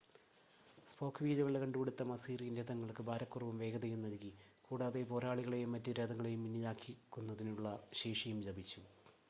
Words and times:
spoke 0.85 1.23
വീലുകളുടെ 1.23 1.59
കണ്ടുപിടുത്തം 1.59 2.11
Assyrian 2.13 2.55
രഥങ്ങൾക്ക് 2.59 3.03
ഭാരക്കുറവും 3.09 3.57
വേഗതയും 3.57 4.01
നൽകി 4.05 4.31
കൂടാതെ 4.63 5.03
പോരാളികളെയും 5.03 5.71
മറ്റു 5.71 5.93
രഥങ്ങളെയും 5.99 6.43
പിന്നിലാക്കുന്നതിനുള്ള 6.45 7.69
ശേഷിയും 8.01 8.41
ലഭിച്ചു 8.41 8.83